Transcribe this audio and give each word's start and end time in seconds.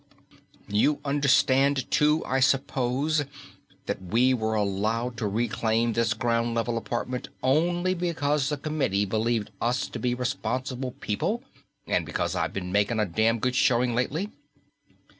"You 0.71 0.99
understand, 1.05 1.91
too, 1.91 2.25
I 2.25 2.39
suppose, 2.39 3.23
that 3.85 4.01
we 4.01 4.33
were 4.33 4.55
allowed 4.55 5.15
to 5.17 5.27
reclaim 5.27 5.93
this 5.93 6.15
ground 6.15 6.55
level 6.55 6.75
apartment 6.75 7.29
only 7.43 7.93
because 7.93 8.49
the 8.49 8.57
Committee 8.57 9.05
believed 9.05 9.51
us 9.61 9.87
to 9.89 9.99
be 9.99 10.15
responsible 10.15 10.93
people, 11.01 11.43
and 11.85 12.03
because 12.03 12.33
I've 12.33 12.51
been 12.51 12.71
making 12.71 12.99
a 12.99 13.05
damn 13.05 13.37
good 13.37 13.53
showing 13.53 13.93
lately?" 13.93 14.31